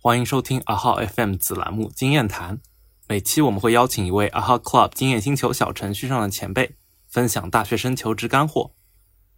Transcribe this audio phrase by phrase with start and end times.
[0.00, 2.56] 欢迎收听阿浩 FM 子栏目《经验谈》。
[3.08, 6.76] 每期我们会邀请一位阿浩 Club 经验星球小程序上的前辈，
[7.10, 8.70] 分享大学生求职干货。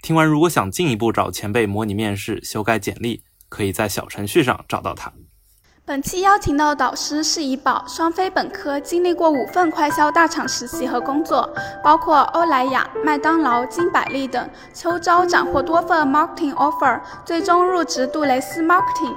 [0.02, 5.10] 听完，如果想进一步找前辈模拟面试、修改简历，可以在小程序上找到他。
[5.86, 11.50] 本期邀请到的导师是怡宝，双非本科，经历过五份快销大厂实习和工作，
[11.82, 14.50] 包括欧莱雅、麦当劳、金百利等。
[14.74, 19.16] 秋招斩获多份 marketing offer，最终入职杜蕾斯 marketing。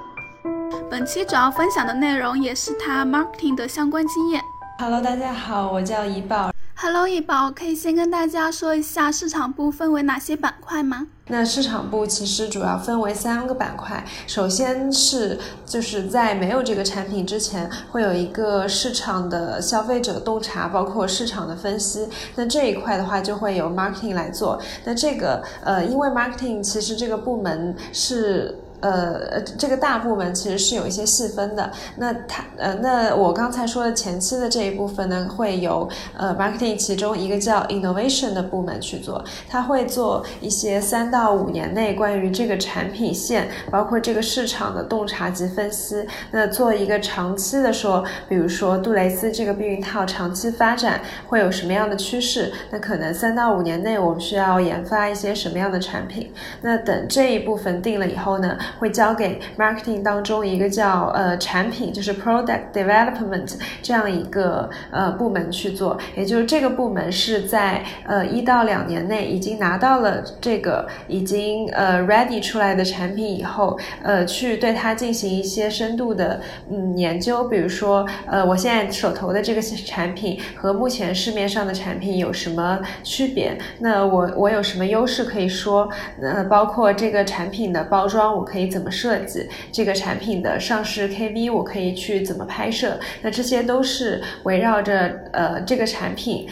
[0.89, 4.41] 本期主要分享的内容也是他 marketing 的相关经验。
[4.80, 6.52] Hello，大家好，我叫怡宝。
[6.76, 11.08] Hello，怡宝，可以先跟大家说一下市场部分为哪些板块吗？
[11.27, 22.09] 那市场部其实主要分为三个板块，首先是就是在没有这个产品之前，会有一个市场的消费者洞察，包括市场的分析。
[22.36, 24.59] 那这一块的话，就会由 marketing 来做。
[24.84, 28.59] 那这个呃，因为 marketing 其实这个部门是。
[28.84, 31.72] 呃，这个大部门其实是有一些细分的。
[31.96, 46.06] 那它呃，那我刚才说的前期的这一部分呢，会由呃 marketing 其中一个叫 innovation 的部门去做，他会做一些三到五年内关于这个产品线，包括这个市场的洞察及分析。
[46.31, 52.52] 那做一个长期的说，比如说杜蕾斯这个避孕套长期发展会有什么样的趋势？
[52.70, 56.34] 那可能三到五年内我们需要研发一些什么样的产品？
[56.62, 58.58] 那等这一部分定了以后呢？
[58.79, 83.57] 会交给 marketing 当中一个叫呃产品，就是 product development 这样一个呃部门去做，也就是这个部门是在呃一到两年内已经拿到了这个已经呃 ready 出来的产品以后，呃去对它进行一些深度的嗯研究，比如说呃我现在手头的这个产品和目前市面上的产品有什么区别？
[83.79, 85.89] 那我我有什么优势可以说？
[86.21, 88.73] 呃包括这个产品的包装，我可以。
[88.73, 91.54] 怎么设计这个产品的上市 KV？
[91.54, 93.00] 我可以去怎么拍摄？
[93.22, 96.48] 那这些都是围绕着呃这个产品。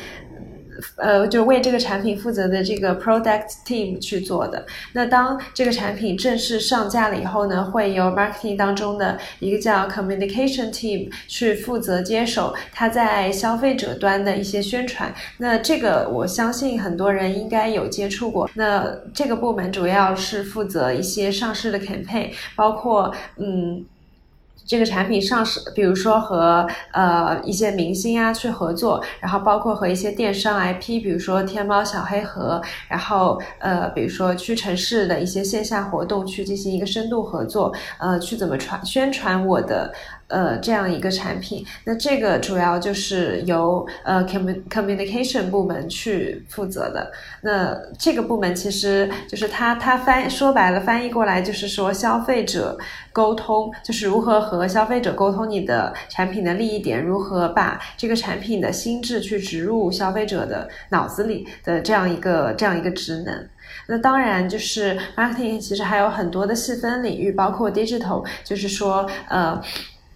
[0.96, 4.66] 呃，就为这个产品负责的这个 product team 去做的。
[4.94, 15.14] 那当这个产品正式上架了以后呢，会由 marketing 当中的一个叫 communication team 去负责接手它在消费者端的一些宣传。
[15.38, 18.50] 那这个我相信很多人应该有接触过。
[18.56, 23.86] 那这个部门主要是负责一些上市的 campaign，包括嗯。
[24.66, 39.94] 这个产品上市，比如说和呃一些明星啊去合作，然后包括和一些电商 IP，比如说天猫小黑盒，然后呃比如说屈臣氏的一些线下活动去进行一个深度合作，呃去怎么传宣传我的。
[40.32, 47.12] 呃，这样一个产品，那这个主要就是由呃 communication 部门去负责的。
[47.42, 52.78] 那这个部门其实就是它，它翻说白了翻译过来就是说消费者
[53.12, 63.48] 沟通，就是如何和消费者沟通你的产品的利益点，如何把这个产品的心智去植入消费者的脑子里的这样一个这样一个职能。
[63.88, 69.62] 那当然就是 marketing 其实还有很多的细分领域，包括 digital，就是说呃。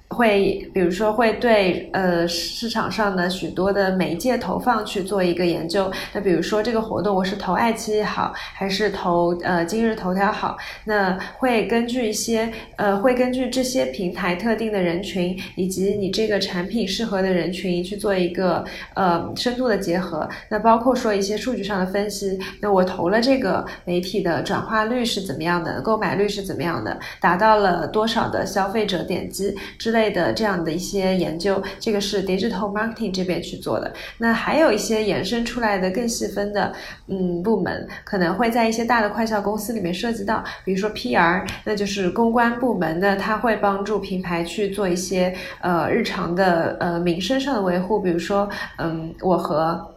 [0.09, 5.91] 会，比如说会对呃市场上的许多的媒介投放去做一个研究。
[6.13, 10.57] 那比如说这个活动我是投爱奇艺好，还是投呃今日头条好？
[10.85, 18.63] 那会根据一些呃会根据这些平台特定的人群，以及你这个产品适合的人群去做一个
[18.93, 20.29] 呃深度的结合。
[20.49, 22.39] 那包括说一些数据上的分析。
[22.61, 25.81] 那我投了这个媒体的转化率是怎么样的？
[25.81, 26.97] 购买率是怎么样的？
[27.19, 30.05] 达到了多少的消费者点击之类。
[30.15, 33.91] 的这样的一些研究，这个是 digital marketing 这边去做的。
[34.19, 36.71] 那还有一些衍生出来的更细分的，
[37.07, 49.94] 嗯，部门可能会在一些大的快销公司里面涉及到，比如说 PR，那就是公关部门的，它会帮助品牌去做一些呃日常的呃名声上的维护，比如说，嗯，我和。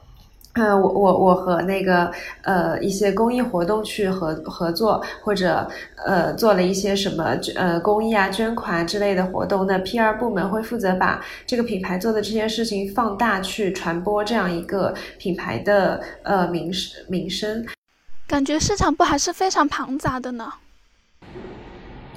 [0.59, 2.11] 呃，我我我和那个
[2.43, 5.67] 呃一些公益活动去合合作，或者
[6.05, 16.73] 呃做了一些什么呃公益啊捐款之类的活动，那 PR 部门会负责把这个品牌做的这件事情放大去传播这样一个品牌的呃名
[17.07, 17.65] 名声。
[18.27, 20.53] 感觉市场部还是非常庞杂的呢。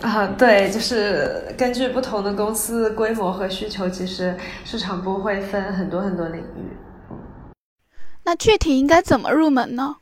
[0.02, 4.36] 啊，对，就是根据不同的公司规模和需求，其实
[4.66, 6.76] 市场部会分很多很多领域。
[8.24, 9.98] 那具体应该怎么入门呢？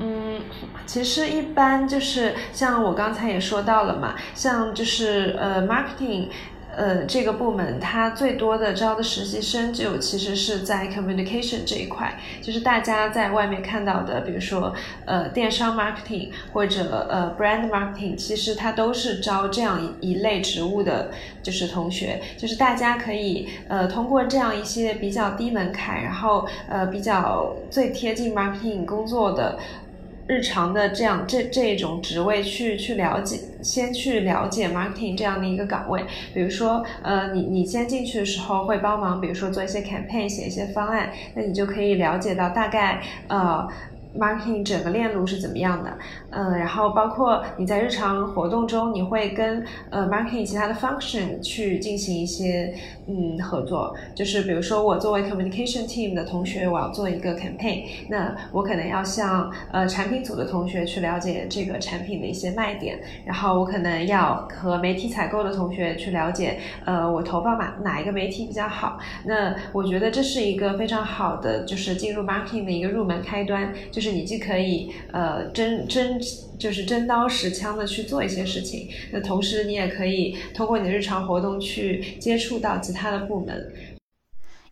[0.00, 0.40] 嗯，
[0.86, 6.28] 其实一般就是像我刚才也说到了嘛，像就是呃，marketing。
[6.78, 14.72] 呃，这个部门它最多的招的实习生就其实是在 communication 这一块，就是大家在外面看到的，比如说
[15.04, 21.10] 呃电商 marketing 或者呃 brand marketing，其实它都是招这样一一类职务的，
[21.42, 29.58] 就是同学，就是大家可以呃通过这样一些比较低门槛，然后呃比较最贴近 marketing 工作的。
[30.28, 36.04] 日常的这样这这种职位去去了解，先去了解 marketing 这样的一个岗位，
[36.34, 43.66] 比如说，呃，你你先进去的时候会帮忙，比如说做一些 campaign，写一些方案，那你就可以了解到大概，呃。
[44.16, 45.98] Marketing 整个链路是怎么样的？
[46.30, 52.74] 嗯，然后包括你在日常活动中，你会跟呃 marketing 其他的 function 去进行一些
[53.06, 53.94] 嗯合作。
[54.14, 68.98] 就是比如说，我作为 communication team 的同学，我要做一个 campaign，那我可能要向呃产品组的同学去了解这个产品的一些卖点，然后我可能要和媒体采购的同学去了解，呃，我投放哪哪一个媒体比较好。
[69.24, 73.72] 那我觉得这是一个非常好的，就是进入 marketing 的一个入门开端。
[74.00, 76.20] 是你既可以呃真真
[76.58, 83.72] 就是真刀实枪的去做一些事情，那同时你也可以通过你的日常活动去接触到其他的部门。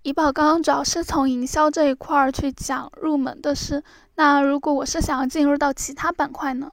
[0.02, 3.82] 怡宝刚刚主要是从营销这一块儿去讲入门的事，
[4.14, 6.70] 那如果我是想要进入到其他板块呢？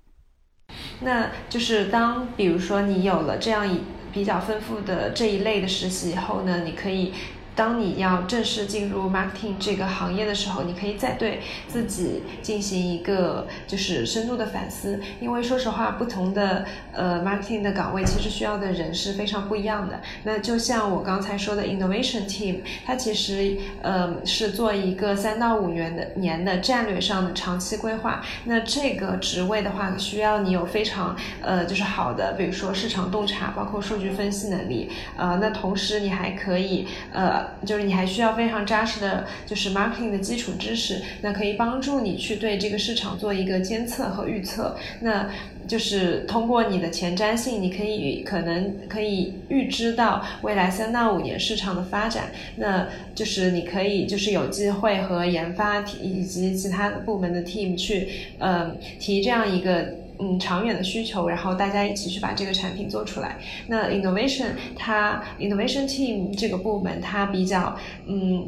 [1.02, 7.14] 那就是当比如说你有了这样一比较丰富的这一类的实习以后呢，你可以。
[7.56, 20.02] 当你要正式进入 marketing 这个行业的时候，你可以再对自己进行一个就是深度的反思，因为说实话，不同的呃 marketing 的岗位其实需要的人是非常不一样的。
[20.24, 28.24] 那就像我刚才说的 innovation team，它其实呃是做一个三到五年的年的战略上的长期规划。
[28.46, 34.90] 那这个职位的话，需要你有非常呃就是好的，比如说市场洞察，包括数据分析能力。
[35.16, 37.43] 呃，那同时你还可以呃。
[37.66, 44.76] 就是你还需要非常扎实的，就是 marketing 的基础知识，那可以帮助你去对这个市场做一个监测和预测。
[45.02, 45.30] 那
[45.68, 52.32] 就是通过你的前瞻性，你可以可能可以预知到未来三到五年市场的发展。
[52.58, 58.10] 那就是你可以就是有机会和研发以及其他部门的 team 去，
[58.40, 60.03] 嗯，提这样一个。
[60.24, 63.38] 嗯，长远的需求，然后大家一起去把这个产品做出来。
[63.68, 67.76] 那 innovation 它 innovation team 这个部门它比较
[68.08, 68.48] 嗯。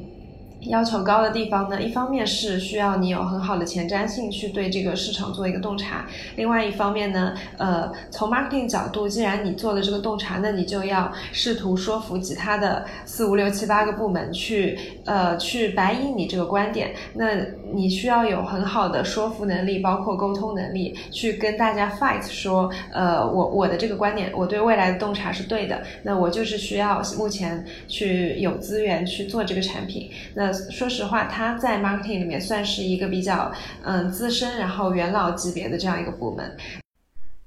[0.68, 16.94] 要求高的地方呢，一方面是需要你有很好的前瞻性去对这个市场做一个洞察，另外一方面呢，呃，从 marketing 角度，既然你做了这个洞察，那你就要试图说服其他的四五六七八个部门去，呃，去白引你这个观点。
[17.14, 17.28] 那
[17.74, 25.84] 你需要有很好的说服能力，包括沟通能力，去跟大家 fight 说，呃，我我的这个观点，我对未来的洞察是对的。
[26.04, 30.10] 那我就是需要目前去有资源去做这个产品。
[30.34, 33.52] 那说实话，他在 marketing 里面算是一个比较
[33.84, 36.57] 嗯资深，然后元老级别的这样一个部门。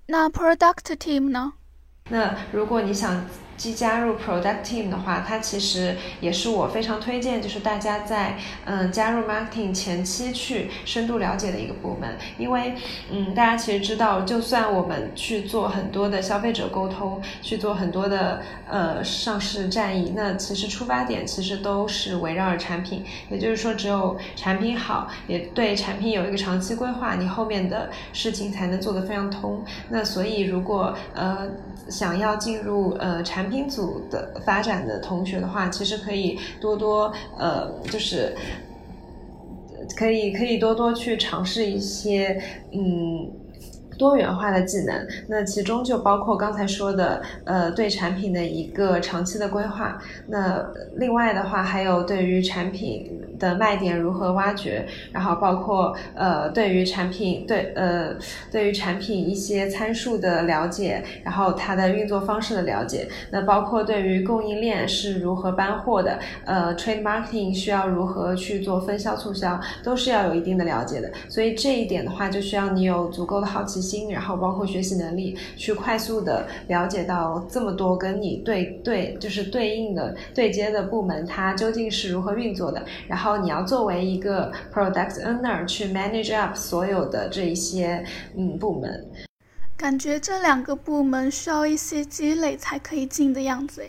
[0.06, 1.54] 那 product team 呢？
[2.10, 3.24] 那如果你想。
[3.58, 12.74] 即加入 product team 的话，它其实也是我非常推荐，就是大家在嗯加入 marketing 前期去深度了解的一个部门，因为
[13.10, 29.64] 嗯大家其实知道，就算我们去做很多的消费者沟通，去做很多的呃上市战役，那其实出发点其实都是围绕着产品，也就是说，只有产品好，也对产品有一个长期规划，你后面的事情才能做得非常通。
[29.88, 31.48] 那所以如果呃
[31.88, 38.36] 想要进入呃产产品组的发展的同学的话，其实可以多多呃，就是
[39.96, 42.38] 可以可以多多去尝试一些
[42.72, 43.30] 嗯。
[43.98, 50.00] 多元化的技能，那其中就包括刚才说的，呃，对产品的一个长期的规划。
[50.28, 50.64] 那
[50.96, 58.14] 另外的话，还有对于产品的卖点如何挖掘，然后包括呃，对于产品对呃，
[58.52, 63.08] 对于产品一些参数的了解，然后它的运作方式的了解。
[63.32, 71.10] 那包括对于供应链是如何搬货的，呃，trade marketing 需要如何去做分销促销，都是要有一定的了解的。
[71.28, 73.87] 所以这一点的话，就需要你有足够的好奇心。
[73.88, 82.84] 心，然后包括学习能力，去快速的了解到这么多跟你对对就是对应的对接的部门，它究竟是如何运作的。
[83.06, 88.04] 然后你要作为一个 product owner 去 manage up 所有的这一些
[88.36, 89.06] 嗯部门。
[89.76, 93.84] 感觉这两个部门需要一些积累才可以进的样子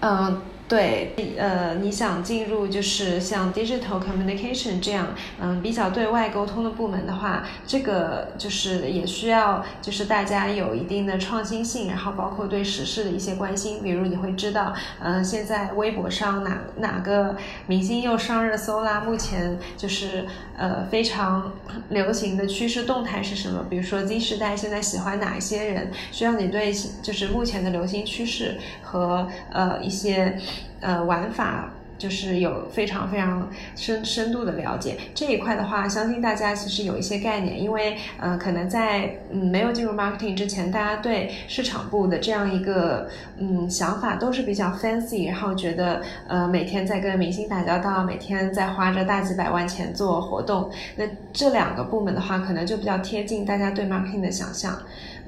[0.00, 17.36] 嗯，对，呃，你想进入就是像 digital communication 这样，嗯，比较对外沟通的部门的话，这个就是也需要就是大家有一定的创新性，然后包括对时事的一些关心，比如你会知道，嗯，现在微博上哪哪个
[17.68, 19.00] 明星又上热搜啦？
[19.06, 21.52] 目前就是呃非常
[21.90, 23.64] 流行的趋势动态是什么？
[23.70, 25.92] 比如说 Z 时代现在喜欢哪一些人？
[26.10, 30.36] 需要你对就是目前的流行趋势和呃一些。
[30.80, 54.78] 呃，玩法就是有非常非常深深度的了解这一块的话，相信大家其实有一些概念，因为呃，可能在嗯没有进入 marketing 之前，大家对市场部的这样一个嗯想法都是比较 fancy，然后觉得呃每天在跟明星打交道，每天在花着大几百万钱做活动，那这两个部门的话，可能就比较贴近大家对 marketing 的想象。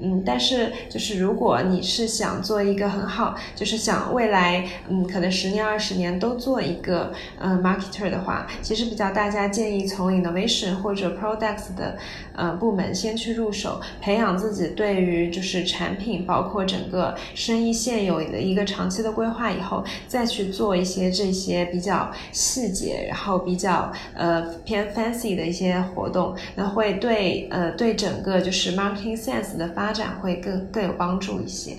[0.01, 11.97] 嗯，但是就是如果你是想做一个很好，就是想未来，嗯，可能十年二十年都做一个，嗯，marketer 的话，其实比较大家建议从 innovation 或者 products 的，
[12.35, 31.73] 呃，部门先去入手，培养自己对于就是产品，包括整个生意现有的一个长期的规划以后，再去做一些这些比较细节，然后比较呃偏 fancy 的一些活动，那会对呃对整个就是 marketing sense 的发展会更更有帮助一些，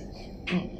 [0.52, 0.79] 嗯。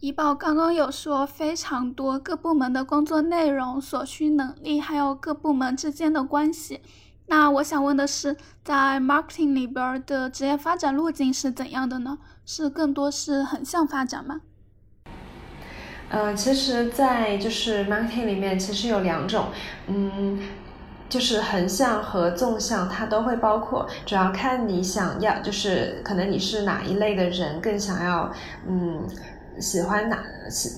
[0.00, 6.80] 怡宝刚刚有说非常多各部门的工作内容、所需能力，还有各部门之间的关系。
[7.26, 12.16] 那我想问的是，在 marketing 里边的职业发展路径是怎样的呢？
[12.46, 14.40] 是更多是横向发展吗？
[16.08, 19.48] 呃，其实，在就是 marketing 里面，其实有两种，
[19.86, 20.38] 嗯。
[21.10, 28.32] 就是横向和纵向，它都会包括，主要看你想要，就是可能你是哪一类的人，更想要，
[28.64, 29.04] 嗯，
[29.60, 30.22] 喜欢哪，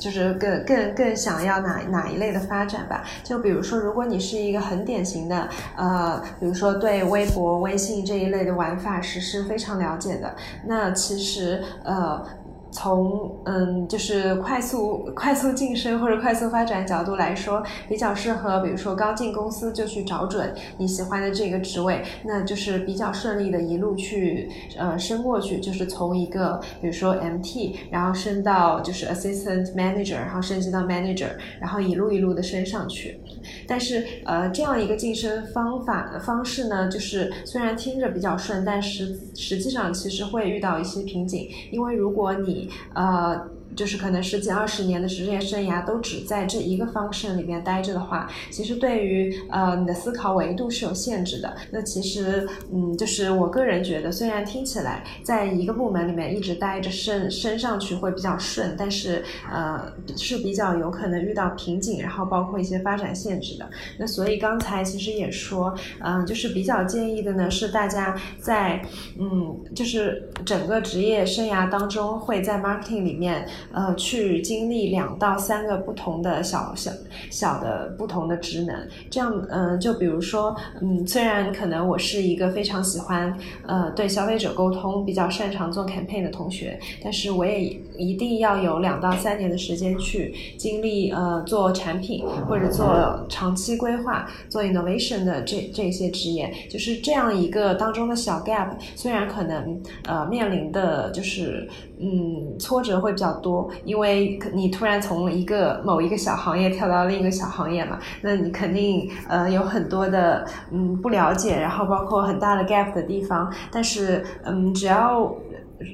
[0.01, 3.05] 就是更更更想要哪哪一类的发展吧。
[3.23, 10.35] 就比如说，如果你是一个很典型的，呃，比如说对微博、微信这一类的玩法实施非常了解的，
[10.67, 12.25] 那其实，呃。
[12.73, 24.49] 从嗯，就是快速快速晋升或者快速发展角度来说，比较适合，比如说刚进公司就去找准你喜欢的这个职位，那就是比较顺利的一路去
[24.79, 33.21] 呃升过去，就是从一个比如说 MT，然后升到就是 Assistant Manager，然后升级到 Manager，然后一路一路的升上去。
[33.67, 43.49] 但是呃，这样一个晋升方法方式呢，就是虽然听着比较顺，但实实际上其实会遇到一些瓶颈，因为如果你呃。
[43.75, 51.55] 就是可能十几二十年的职业生涯都只在这一个方式里面待着的话，其实对于呃你的思考维度是有限制的。
[51.71, 63.69] 那其实嗯，就是我个人觉得，虽然听起来在一个部门里面一直待着升升上去会比较顺，但是呃是比较有可能遇到瓶颈，然后包括一些发展限制的。
[63.99, 68.83] 那所以刚才其实也说，嗯，就是比较建议的呢是大家在
[69.19, 73.49] 嗯就是整个职业生涯当中会在 marketing 里面。
[73.73, 76.91] 呃，去经历两到三个不同的小小
[77.31, 78.75] 小的不同的职能，
[79.11, 87.63] 这样，嗯，就比如说，嗯，虽然可能我是一个非常喜欢，呃，对消费者沟通比较擅长做 campaign 的同学，但是我也
[87.97, 101.69] 一定要有两到三年的时间去经历，呃，做产品或者做长期规划、做 innovation 的这这些职业，就是这样一个当中的小 gap，虽然可能，呃，面临的就是。
[102.03, 113.53] 嗯，挫折会比较多，因为你突然从一个某一个小行业跳到另一个小行业嘛，那你肯定呃有很多的嗯不了解，然后包括很大的 gap 的地方。
[113.71, 115.33] 但是嗯，只要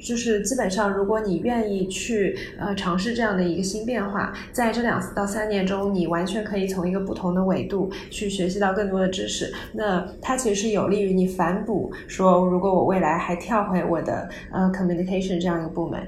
[0.01, 9.53] 就是基本上，如果你愿意去呃尝试这样的一个新变化，在这两到三年中，你完全可以从一个不同的维度去学习到更多的知识。
[9.73, 16.07] 那它其实有利于你反哺说，如果我未来还跳回我的呃 communication 这样一个部门。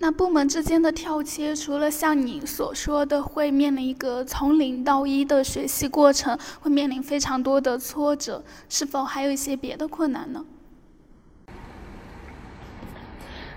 [0.00, 10.44] 那部门之间的跳切，除了像你所说的会面临一个从零到一的学习过程，会面临非常多的挫折，是否还有一些别的困难呢？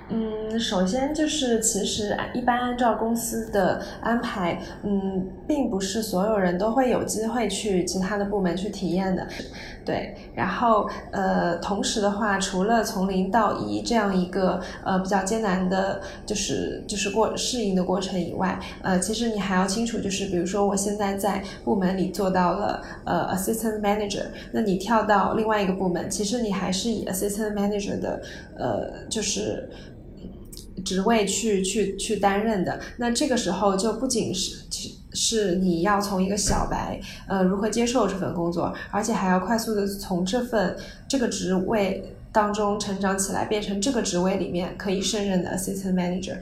[0.10, 9.28] 嗯，首先就是其实一般按照公司的安排，嗯，并不是所有人都会有机会去其他的部门去体验的。
[9.84, 28.22] 对，然后呃，同时的话，除了从零到一这样一个呃比较艰难的，就是就是过适应的过程以外，呃，其实你还要清楚，就是比如说我现在在部门里做到了呃 assistant manager，那你跳到另外一个部门，其实你还是以 assistant manager 的
[28.58, 29.70] 呃就是。
[30.84, 32.80] 职位去去去担任的。
[32.98, 34.66] 那这个时候就不仅是
[35.14, 46.38] 是你要从一个小白，呃，如何接受这份工作，而且还要快速的从这份这个职位当中成长起来，变成这个职位里面可以胜任的 assistant manager。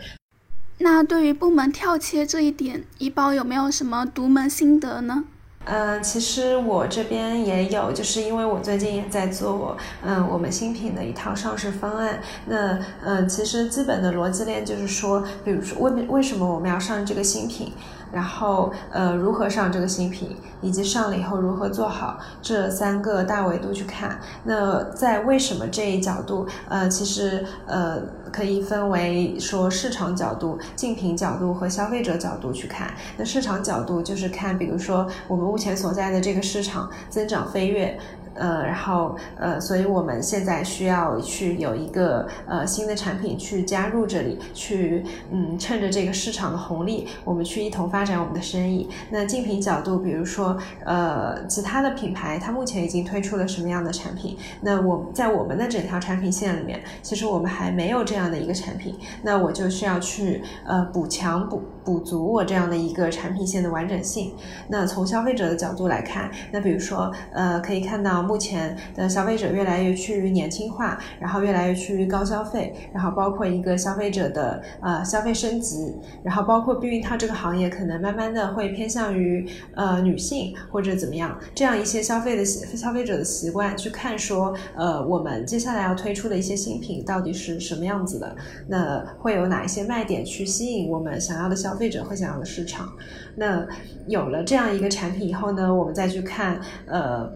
[0.80, 5.24] 那对于部门跳切这一点，怡宝有没有什么独门心得呢？
[5.65, 12.19] 嗯，其实我这边也有，就是因为我最近也在做，嗯，我们新品的一套上市方案。
[12.45, 17.74] 那，嗯，其实基本的逻辑链就是说，比如说，为为什么我们要上这个新品？
[18.15, 24.17] 然后，呃，如何上这个新品，以及上了以后如何做好，这三个大维度去看。
[24.45, 32.93] 那在为什么这一角度，呃，其实，呃，可以分为说市场角度、竞品角度和消费者角度去看。
[33.17, 38.00] 那市场角度就是看，比如说我们目前所在的这个市场增长飞跃。
[38.36, 48.89] 呃，然后呃，所以我们现在需要去有一个呃新的产品去加入这里，去嗯趁着这个市场的红利，我们去一同发展我们的生意。
[49.10, 54.38] 那竞品角度，比如说呃其他的品牌，它目前已经推出了什么样的产品？
[54.62, 64.34] 那我在我们的整条产品线里面，其实我们还没有这样的一个产品，那我就需要去呃补强补补足我这样的一个产品线的完整性。
[64.68, 68.25] 那从消费者的角度来看，那比如说呃可以看到。
[68.25, 88.36] 目前的消费者越来越趋于年轻化，然后越来越趋于高消费，然后包括一个消费者的呃消费升级，然后包括避孕套这个行业可能慢慢的会偏向于呃女性或者怎么样，这样一些消费的消费者的习惯去看说呃我们接下来要推出的一些新品到底是什么样子的，
[88.68, 92.89] 那会有哪一些卖点去吸引我们想要的消消费者会想要的市场？
[93.36, 93.67] 那
[94.08, 97.29] 有了这样一个产品以后呢，我们再去看呃。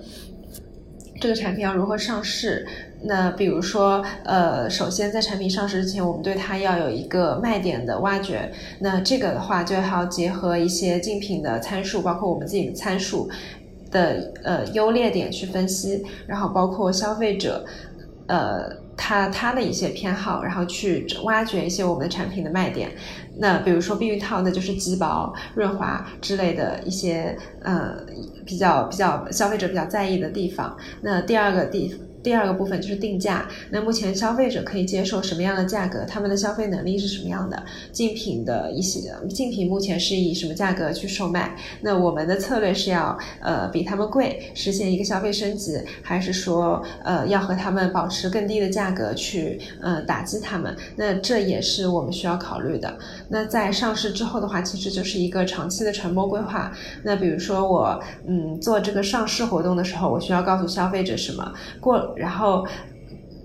[1.20, 2.66] 这个产品要如何上市？
[3.04, 8.50] 那比如说，呃，首先在产品上市之前，我们对它要有一个卖点的挖掘。
[8.80, 13.30] 那这个的话，就要结合一些竞品的参数，包括我们自己的参数
[13.92, 17.66] 的呃优劣点去分析，然后包括消费者，
[18.28, 18.88] 呃。
[19.00, 22.92] 他他的一些偏好，然后去挖掘一些我们的产品的卖点。
[23.38, 27.96] 那比如说避孕套，那就是极薄、润滑之类的一些呃
[28.46, 30.76] 比较比较消费者比较在意的地方。
[31.02, 31.96] 那第二个地。
[32.30, 33.48] 第二个部分就是定价。
[33.72, 36.06] 那目前消费者可以接受什么样的价格？
[36.06, 37.66] 他们的消费能力是什么样的？
[37.92, 41.56] 竞品的一些竞品目前是以什么价格去售卖？
[41.82, 50.78] 那我们的策略是要呃比他们贵，实现一个消费升级，还是说呃要和他们保持更低的价格去呃打击他们？
[50.96, 52.96] 那这也是我们需要考虑的。
[53.28, 56.72] 那在上市之后的话，其实就是一个长期的传播规划。
[57.02, 61.52] 那比如说我嗯做这个上市活动的时候，我需要告诉消费者什么？
[61.80, 62.68] 过然后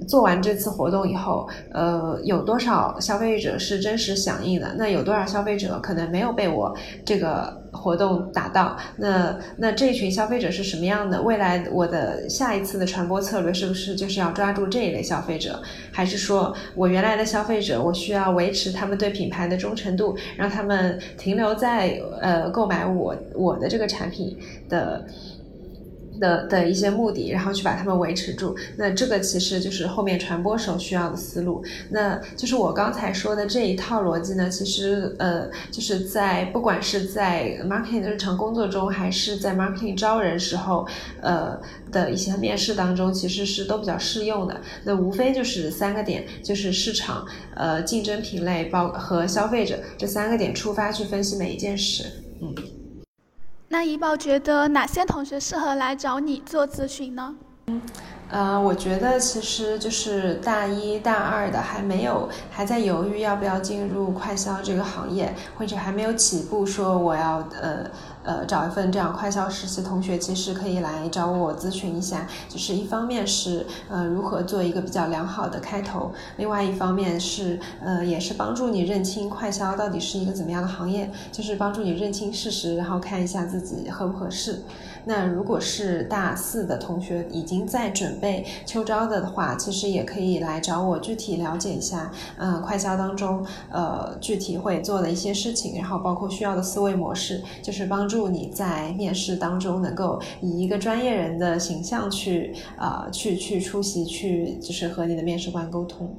[0.08, 4.74] 做完这次活动以后，呃，有多少消费者是真实响应的？
[4.76, 8.76] 那有多少消费者可能没有被我这个活动打到？
[8.98, 11.22] 那那这一群消费者是什么样的？
[11.22, 15.62] 未来我的下一次的传播策略是不是就是要抓住这一类消费者？
[15.90, 24.36] 还是说我原来的消费者，我需要维持他们对品牌的忠诚度，让他们停留在呃购买我我的这个产品
[24.68, 25.06] 的？
[26.20, 28.56] 的的一些目的，然后去把他们维持住。
[28.76, 31.64] 那这个其实就是后面传播时候需要的思路。
[31.90, 40.86] 那就是我刚才说的这一套逻辑呢，其实呃，就是在不管是在 marketing 的日常工作中，还是在 marketing 招人时候，
[41.20, 41.58] 呃
[41.90, 44.60] 的一些面试当中，其实是都比较适用的。
[44.84, 52.04] 那无非就是三个点，就是市场、呃竞争品类包和消费者这三个点出发去分析每一件事。
[52.40, 52.54] 嗯。
[53.74, 57.34] 那怡宝觉得哪些同学适合来找你做咨询呢？
[58.34, 67.86] 呃，我觉得其实就是大一大二的还没有还在犹豫要不要进入快销这个行业，或者还没有起步说我要呃。
[68.24, 72.26] 呃，找一份这样快销实习，同学其实可以来找我咨询一下。
[72.48, 84.62] 就是一方面是呃如何做一个比较良好的开头，另外一方面是呃也是帮助你认清快销到底是一个怎么样的行业，就是帮助你认清事实，然后看一下自己合不合适。
[85.06, 106.14] 那如果是大四的同学已经在准备秋招的话，其实也可以来找我具体了解一下，嗯，快销当中呃具体会做的一些事情，然后包括需要的思维模式，就是帮助你在面试当中能够以一个专业人的形象去啊去去出席，去就是和你的面试官沟通，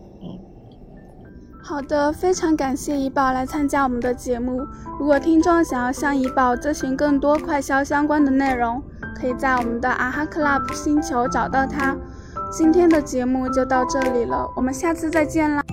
[1.67, 4.61] 好的，非常感谢怡宝来参加我们的节目。
[4.99, 8.79] 如果听众想要向怡宝咨询更多快销相关的内容，
[9.19, 11.97] 可以在我们的啊哈 club 星球找到他。
[12.51, 15.63] 今天的节目就到这里了，我们下次再见啦。